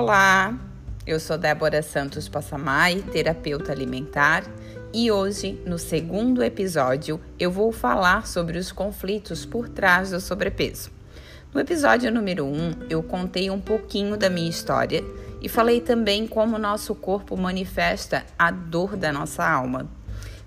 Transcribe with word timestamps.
Olá, 0.00 0.56
eu 1.04 1.18
sou 1.18 1.36
Débora 1.36 1.82
Santos 1.82 2.28
Passamai, 2.28 3.02
terapeuta 3.10 3.72
alimentar, 3.72 4.44
e 4.94 5.10
hoje, 5.10 5.60
no 5.66 5.76
segundo 5.76 6.40
episódio, 6.40 7.20
eu 7.36 7.50
vou 7.50 7.72
falar 7.72 8.24
sobre 8.24 8.58
os 8.58 8.70
conflitos 8.70 9.44
por 9.44 9.68
trás 9.68 10.12
do 10.12 10.20
sobrepeso. 10.20 10.92
No 11.52 11.60
episódio 11.60 12.12
número 12.12 12.44
1, 12.44 12.48
um, 12.48 12.70
eu 12.88 13.02
contei 13.02 13.50
um 13.50 13.60
pouquinho 13.60 14.16
da 14.16 14.30
minha 14.30 14.48
história 14.48 15.02
e 15.42 15.48
falei 15.48 15.80
também 15.80 16.28
como 16.28 16.56
nosso 16.58 16.94
corpo 16.94 17.36
manifesta 17.36 18.24
a 18.38 18.52
dor 18.52 18.94
da 18.94 19.12
nossa 19.12 19.44
alma. 19.44 19.90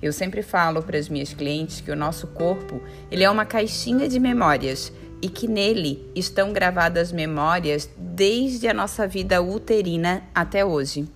Eu 0.02 0.14
sempre 0.14 0.42
falo 0.42 0.82
para 0.82 0.98
as 0.98 1.10
minhas 1.10 1.34
clientes 1.34 1.82
que 1.82 1.92
o 1.92 1.96
nosso 1.96 2.26
corpo, 2.28 2.82
ele 3.12 3.26
é 3.26 3.30
uma 3.30 3.46
caixinha 3.46 4.08
de 4.08 4.18
memórias 4.18 4.94
e 5.22 5.30
que 5.30 5.48
nele 5.48 6.10
estão 6.16 6.52
gravadas 6.52 7.12
memórias 7.12 7.90
desde 7.98 8.68
a 8.68 8.74
nossa 8.74 9.08
vida 9.08 9.42
uterina 9.42 10.24
até 10.34 10.66
hoje. 10.66 11.08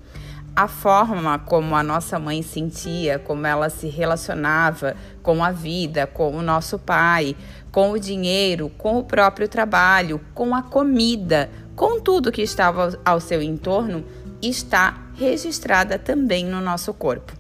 A 0.56 0.70
forma 0.70 1.38
como 1.40 1.76
a 1.76 1.84
nossa 1.84 2.18
mãe 2.18 2.42
sentia, 2.42 3.20
como 3.20 3.46
ela 3.46 3.70
se 3.70 3.88
relacionava 3.88 4.96
com 5.22 5.44
a 5.44 5.52
vida, 5.52 6.08
com 6.08 6.34
o 6.34 6.42
nosso 6.42 6.80
pai, 6.80 7.36
com 7.72 7.92
o 7.92 8.00
dinheiro, 8.00 8.72
com 8.78 8.98
o 8.98 9.04
próprio 9.04 9.50
trabalho, 9.50 10.22
com 10.34 10.56
a 10.56 10.62
comida, 10.62 11.50
com 11.76 12.00
tudo 12.00 12.32
que 12.32 12.42
estava 12.42 12.98
ao 13.04 13.20
seu 13.20 13.42
entorno, 13.42 14.06
está 14.42 14.98
registrada 15.16 16.00
também 16.00 16.46
no 16.46 16.62
nosso 16.62 16.94
corpo. 16.94 17.34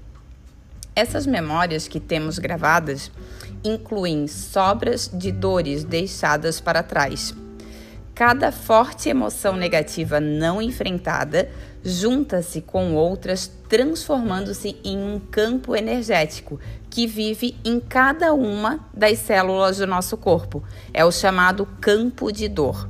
Essas 0.94 1.26
memórias 1.26 1.88
que 1.88 2.00
temos 2.00 2.38
gravadas 2.38 3.12
incluem 3.66 4.28
sobras 4.28 5.10
de 5.12 5.32
dores 5.32 5.84
deixadas 5.84 6.60
para 6.60 6.84
trás. 6.84 7.34
Cada 8.16 8.50
forte 8.50 9.10
emoção 9.10 9.58
negativa 9.58 10.22
não 10.22 10.62
enfrentada 10.62 11.50
junta-se 11.84 12.62
com 12.62 12.96
outras, 12.96 13.52
transformando-se 13.68 14.78
em 14.86 14.98
um 14.98 15.20
campo 15.20 15.76
energético 15.76 16.58
que 16.90 17.06
vive 17.06 17.58
em 17.66 17.78
cada 17.78 18.34
uma 18.34 18.80
das 18.94 19.20
células 19.20 19.80
do 19.80 19.86
nosso 19.86 20.16
corpo. 20.16 20.64
É 20.94 21.04
o 21.04 21.12
chamado 21.12 21.68
campo 21.82 22.32
de 22.32 22.48
dor. 22.48 22.88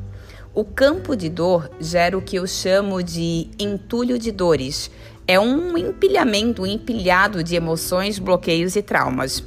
O 0.54 0.64
campo 0.64 1.16
de 1.16 1.28
dor 1.28 1.72
gera 1.80 2.16
o 2.16 2.22
que 2.22 2.36
eu 2.36 2.46
chamo 2.46 3.02
de 3.02 3.50
entulho 3.60 4.20
de 4.20 4.32
dores. 4.32 4.92
É 5.28 5.40
um 5.40 5.76
empilhamento, 5.76 6.62
um 6.62 6.68
empilhado 6.68 7.44
de 7.44 7.56
emoções, 7.56 8.20
bloqueios 8.20 8.76
e 8.76 8.84
traumas. 8.84 9.44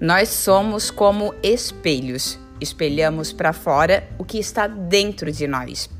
Nós 0.00 0.28
somos 0.28 0.92
como 0.92 1.34
espelhos, 1.42 2.38
espelhamos 2.60 3.32
para 3.32 3.52
fora 3.52 4.08
o 4.16 4.24
que 4.24 4.38
está 4.38 4.68
dentro 4.68 5.32
de 5.32 5.48
nós. 5.48 5.90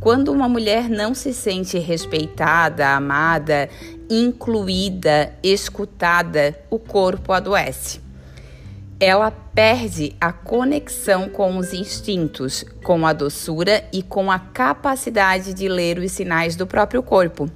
Quando 0.00 0.32
uma 0.32 0.48
mulher 0.48 0.88
não 0.88 1.14
se 1.14 1.34
sente 1.34 1.78
respeitada, 1.78 2.88
amada, 2.88 3.68
incluída, 4.08 5.34
escutada, 5.42 6.58
o 6.70 6.78
corpo 6.78 7.34
adoece. 7.34 8.00
Ela 8.98 9.30
perde 9.30 10.16
a 10.18 10.32
conexão 10.32 11.28
com 11.28 11.58
os 11.58 11.74
instintos, 11.74 12.64
com 12.82 13.06
a 13.06 13.12
doçura 13.12 13.84
e 13.92 14.02
com 14.02 14.30
a 14.30 14.38
capacidade 14.38 15.52
de 15.52 15.68
ler 15.68 15.98
os 15.98 16.12
sinais 16.12 16.56
do 16.56 16.66
próprio 16.66 17.02
corpo. 17.02 17.50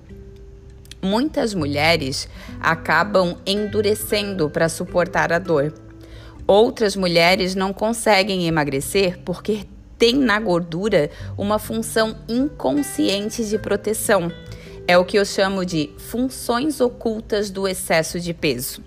Muitas 1.00 1.54
mulheres 1.54 2.28
acabam 2.60 3.36
endurecendo 3.46 4.50
para 4.50 4.68
suportar 4.68 5.32
a 5.32 5.38
dor. 5.38 5.72
Outras 6.46 6.96
mulheres 6.96 7.54
não 7.54 7.72
conseguem 7.72 8.48
emagrecer 8.48 9.18
porque 9.24 9.64
têm 9.96 10.16
na 10.16 10.40
gordura 10.40 11.10
uma 11.36 11.58
função 11.58 12.16
inconsciente 12.28 13.44
de 13.44 13.58
proteção. 13.58 14.32
É 14.86 14.96
o 14.98 15.04
que 15.04 15.18
eu 15.18 15.24
chamo 15.24 15.64
de 15.64 15.90
funções 15.98 16.80
ocultas 16.80 17.50
do 17.50 17.68
excesso 17.68 18.18
de 18.18 18.34
peso. 18.34 18.82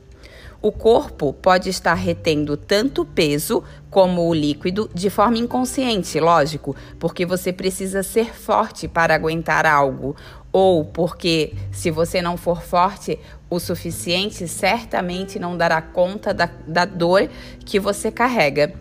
O 0.64 0.72
corpo 0.72 1.34
pode 1.34 1.70
estar 1.70 1.96
retendo 1.96 2.56
tanto 2.56 3.04
peso 3.04 3.64
como 3.90 4.28
o 4.28 4.34
líquido 4.34 4.88
de 4.94 5.10
forma 5.10 5.40
inconsciente, 5.40 6.20
lógico, 6.20 6.76
porque 7.00 7.26
você 7.26 7.52
precisa 7.52 8.04
ser 8.04 8.34
forte 8.34 8.88
para 8.88 9.16
aguentar 9.16 9.66
algo, 9.66 10.16
ou 10.52 10.84
porque 10.84 11.54
se 11.72 11.90
você 11.90 12.22
não 12.22 12.36
for 12.38 12.62
forte 12.62 13.18
o 13.50 13.60
suficiente, 13.60 14.48
certamente 14.48 15.40
não 15.40 15.58
dará 15.58 15.82
conta 15.82 16.34
da, 16.34 16.50
da 16.68 16.86
dor 16.86 17.30
que 17.66 17.80
você 17.80 18.12
carrega. 18.12 18.74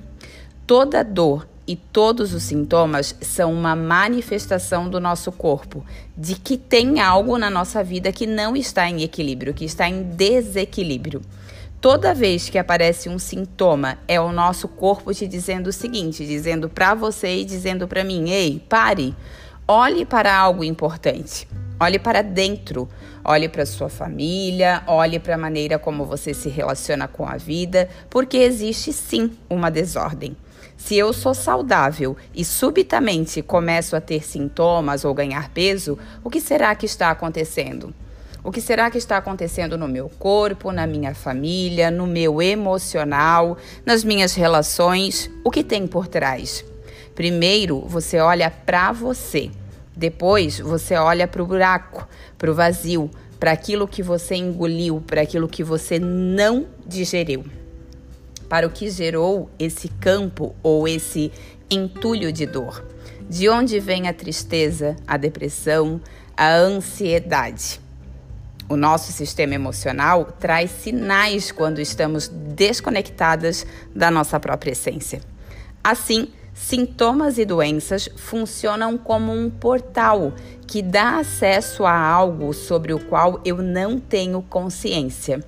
Toda 0.67 1.03
dor 1.03 1.49
e 1.67 1.77
todos 1.77 2.35
os 2.35 2.43
sintomas 2.43 3.15
são 3.21 3.53
uma 3.53 3.77
manifestação 3.77 4.89
do 4.89 4.99
nosso 4.99 5.31
corpo 5.31 5.85
de 6.17 6.35
que 6.35 6.57
tem 6.57 7.01
algo 7.01 7.39
na 7.39 7.49
nossa 7.49 7.83
vida 7.85 8.13
que 8.13 8.27
não 8.27 8.57
está 8.57 8.89
em 8.89 9.03
equilíbrio, 9.03 9.55
que 9.55 9.65
está 9.65 9.89
em 9.89 10.03
desequilíbrio. 10.03 11.21
Toda 11.81 12.13
vez 12.13 12.51
que 12.51 12.59
aparece 12.59 13.09
um 13.09 13.19
sintoma, 13.19 13.99
é 14.07 14.21
o 14.21 14.33
nosso 14.33 14.69
corpo 14.69 15.15
te 15.15 15.27
dizendo 15.27 15.69
o 15.69 15.73
seguinte, 15.73 16.27
dizendo 16.27 16.69
para 16.69 16.95
você 16.95 17.39
e 17.39 17.45
dizendo 17.45 17.89
para 17.89 18.05
mim: 18.05 18.31
"Ei, 18.31 18.63
pare. 18.69 19.15
Olhe 19.67 20.05
para 20.05 20.37
algo 20.37 20.65
importante. 20.65 21.49
Olhe 21.81 21.99
para 21.99 22.21
dentro. 22.21 22.87
Olhe 23.25 23.49
para 23.49 23.65
sua 23.65 23.89
família, 23.89 24.83
olhe 24.87 25.19
para 25.19 25.35
a 25.35 25.39
maneira 25.39 25.79
como 25.79 26.05
você 26.05 26.35
se 26.35 26.49
relaciona 26.49 27.09
com 27.09 27.27
a 27.27 27.37
vida, 27.37 27.89
porque 28.09 28.37
existe 28.37 28.93
sim 28.93 29.33
uma 29.49 29.71
desordem. 29.71 30.37
Se 30.77 30.97
eu 30.97 31.13
sou 31.13 31.35
saudável 31.35 32.17
e 32.35 32.45
subitamente 32.45 33.43
começo 33.43 33.95
a 33.97 34.01
ter 34.01 34.25
sintomas 34.25 35.05
ou 35.05 35.15
ganhar 35.15 35.51
peso, 35.51 35.99
o 36.25 36.31
que 36.31 36.41
será 36.41 36.75
que 36.75 36.87
está 36.87 37.11
acontecendo? 37.11 37.95
O 38.43 38.51
que 38.51 38.61
será 38.61 38.91
que 38.91 38.97
está 38.97 39.19
acontecendo 39.19 39.77
no 39.77 39.87
meu 39.87 40.09
corpo, 40.09 40.73
na 40.73 40.87
minha 40.87 41.15
família, 41.15 41.91
no 41.91 42.07
meu 42.07 42.41
emocional, 42.41 43.59
nas 43.85 44.03
minhas 44.03 44.35
relações? 44.35 45.31
O 45.45 45.51
que 45.51 45.63
tem 45.63 45.87
por 45.87 46.09
trás? 46.09 46.65
Primeiro, 47.15 47.81
você 47.81 48.19
olha 48.19 48.51
para 48.51 48.93
você. 48.93 49.51
Depois, 49.97 50.59
você 50.59 50.95
olha 50.95 51.27
para 51.27 51.43
o 51.43 51.47
buraco, 51.47 52.07
para 52.39 52.51
o 52.51 52.55
vazio, 52.55 53.11
para 53.39 53.53
aquilo 53.53 53.89
que 53.89 54.03
você 54.03 54.35
engoliu, 54.35 55.03
para 55.07 55.23
aquilo 55.23 55.49
que 55.49 55.65
você 55.65 55.99
não 55.99 56.67
digeriu. 56.87 57.45
Para 58.49 58.67
o 58.67 58.71
que 58.71 58.91
gerou 58.91 59.51
esse 59.59 59.89
campo 59.89 60.55
ou 60.63 60.87
esse 60.87 61.33
entulho 61.71 62.33
de 62.33 62.47
dor. 62.47 62.85
De 63.29 63.49
onde 63.49 63.79
vem 63.79 64.09
a 64.09 64.13
tristeza, 64.13 64.97
a 65.07 65.17
depressão, 65.17 66.01
a 66.37 66.55
ansiedade? 66.55 67.81
O 68.69 68.77
nosso 68.77 69.13
sistema 69.13 69.55
emocional 69.55 70.25
traz 70.39 70.71
sinais 70.71 71.51
quando 71.51 71.81
estamos 71.81 72.29
desconectadas 72.29 73.67
da 73.95 74.11
nossa 74.11 74.39
própria 74.39 74.73
essência. 74.73 75.21
Assim, 75.83 76.29
sintomas 76.55 77.39
e 77.39 77.45
doenças 77.45 78.09
funcionam 78.17 78.99
como 78.99 79.33
um 79.33 79.51
portal 79.51 80.33
que 80.67 80.83
dá 80.83 81.19
acesso 81.19 81.85
a 81.85 81.99
algo 81.99 82.53
sobre 82.53 82.93
o 82.93 82.99
qual 82.99 83.41
eu 83.45 83.59
não 83.59 83.99
tenho 83.99 84.43
consciência 84.43 85.45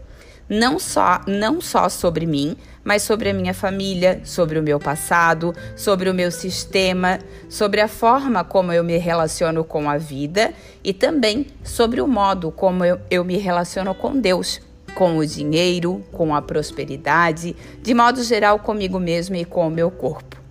não 0.52 0.78
só, 0.78 1.22
não 1.26 1.62
só 1.62 1.88
sobre 1.88 2.26
mim, 2.26 2.54
mas 2.84 3.02
sobre 3.02 3.30
a 3.30 3.34
minha 3.34 3.54
família, 3.54 4.20
sobre 4.22 4.58
o 4.58 4.62
meu 4.62 4.78
passado, 4.78 5.54
sobre 5.74 6.10
o 6.10 6.14
meu 6.14 6.30
sistema, 6.30 7.18
sobre 7.48 7.80
a 7.80 7.88
forma 7.88 8.44
como 8.44 8.70
eu 8.70 8.84
me 8.84 8.98
relaciono 8.98 9.64
com 9.64 9.88
a 9.88 9.96
vida 9.96 10.52
e 10.84 10.92
também 10.92 11.46
sobre 11.64 12.02
o 12.02 12.06
modo 12.06 12.50
como 12.50 12.84
eu, 12.84 13.00
eu 13.10 13.24
me 13.24 13.38
relaciono 13.38 13.94
com 13.94 14.20
Deus, 14.20 14.60
com 14.94 15.16
o 15.16 15.26
dinheiro, 15.26 16.04
com 16.12 16.34
a 16.34 16.42
prosperidade, 16.42 17.56
de 17.80 17.94
modo 17.94 18.22
geral 18.22 18.58
comigo 18.58 19.00
mesmo 19.00 19.36
e 19.36 19.46
com 19.46 19.66
o 19.66 19.70
meu 19.70 19.90
corpo. 19.90 20.41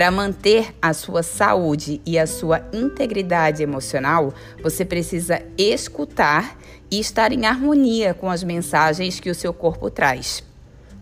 Para 0.00 0.10
manter 0.10 0.74
a 0.80 0.94
sua 0.94 1.22
saúde 1.22 2.00
e 2.06 2.18
a 2.18 2.26
sua 2.26 2.62
integridade 2.72 3.62
emocional, 3.62 4.32
você 4.62 4.82
precisa 4.82 5.42
escutar 5.58 6.56
e 6.90 6.98
estar 6.98 7.32
em 7.32 7.44
harmonia 7.44 8.14
com 8.14 8.30
as 8.30 8.42
mensagens 8.42 9.20
que 9.20 9.28
o 9.28 9.34
seu 9.34 9.52
corpo 9.52 9.90
traz. 9.90 10.42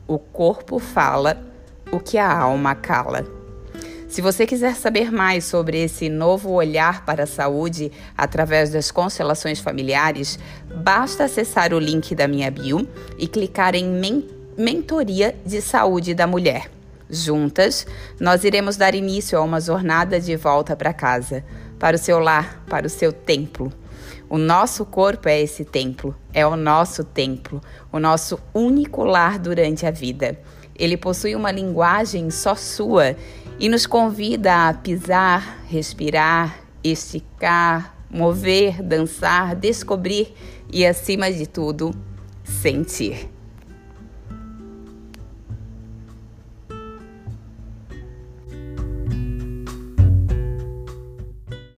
O 0.04 0.18
corpo 0.18 0.80
fala 0.80 1.40
o 1.92 2.00
que 2.00 2.18
a 2.18 2.28
alma 2.28 2.74
cala. 2.74 3.24
Se 4.08 4.20
você 4.20 4.44
quiser 4.44 4.74
saber 4.74 5.12
mais 5.12 5.44
sobre 5.44 5.80
esse 5.80 6.08
novo 6.08 6.50
olhar 6.50 7.04
para 7.04 7.22
a 7.22 7.26
saúde 7.28 7.92
através 8.16 8.70
das 8.70 8.90
constelações 8.90 9.60
familiares, 9.60 10.40
basta 10.74 11.22
acessar 11.22 11.72
o 11.72 11.78
link 11.78 12.16
da 12.16 12.26
minha 12.26 12.50
bio 12.50 12.84
e 13.16 13.28
clicar 13.28 13.76
em 13.76 13.84
Men 13.84 14.28
Mentoria 14.56 15.36
de 15.46 15.62
Saúde 15.62 16.14
da 16.14 16.26
Mulher. 16.26 16.77
Juntas, 17.10 17.86
nós 18.20 18.44
iremos 18.44 18.76
dar 18.76 18.94
início 18.94 19.38
a 19.38 19.42
uma 19.42 19.60
jornada 19.60 20.20
de 20.20 20.36
volta 20.36 20.76
para 20.76 20.92
casa, 20.92 21.44
para 21.78 21.96
o 21.96 21.98
seu 21.98 22.18
lar, 22.18 22.62
para 22.68 22.86
o 22.86 22.90
seu 22.90 23.12
templo. 23.12 23.72
O 24.28 24.36
nosso 24.36 24.84
corpo 24.84 25.28
é 25.28 25.40
esse 25.40 25.64
templo, 25.64 26.14
é 26.34 26.46
o 26.46 26.54
nosso 26.54 27.02
templo, 27.02 27.62
o 27.90 27.98
nosso 27.98 28.38
único 28.52 29.04
lar 29.04 29.38
durante 29.38 29.86
a 29.86 29.90
vida. 29.90 30.38
Ele 30.76 30.96
possui 30.96 31.34
uma 31.34 31.50
linguagem 31.50 32.30
só 32.30 32.54
sua 32.54 33.16
e 33.58 33.68
nos 33.68 33.86
convida 33.86 34.68
a 34.68 34.74
pisar, 34.74 35.64
respirar, 35.66 36.58
esticar, 36.84 37.96
mover, 38.10 38.82
dançar, 38.82 39.56
descobrir 39.56 40.34
e, 40.70 40.86
acima 40.86 41.32
de 41.32 41.46
tudo, 41.46 41.92
sentir. 42.44 43.37